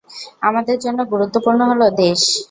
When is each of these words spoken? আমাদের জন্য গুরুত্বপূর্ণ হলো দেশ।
আমাদের 0.41 0.77
জন্য 0.79 0.99
গুরুত্বপূর্ণ 1.11 1.59
হলো 1.71 1.85
দেশ। 2.01 2.21